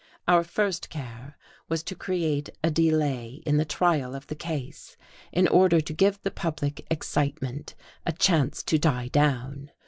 [0.27, 1.37] Our first care
[1.69, 4.97] was to create a delay in the trial of the case
[5.31, 9.69] in order to give the public excitement a chance to die down.